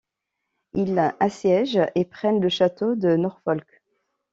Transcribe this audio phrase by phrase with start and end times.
[0.73, 3.83] Ils assiègent et prennent le château de Norfolk.